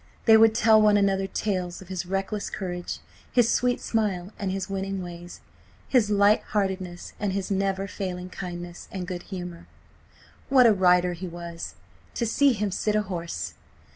[0.25, 2.97] They would tell one another tales of his reckless courage;
[3.31, 5.41] his sweet smile and his winning ways;
[5.87, 9.67] his light heartedness and his never failing kindness and good humour.
[10.49, 11.75] What a rider he was!
[12.15, 13.53] To see him sit his horse!